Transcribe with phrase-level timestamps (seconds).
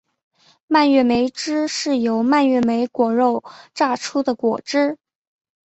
[0.65, 3.43] 蔓越莓汁是由蔓越莓果肉
[3.75, 4.97] 榨出的果汁。